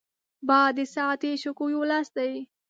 باد 0.47 0.71
د 0.77 0.79
ساعتي 0.95 1.31
شګو 1.43 1.65
یو 1.75 1.83
لاس 1.91 2.07
دی 2.17 2.31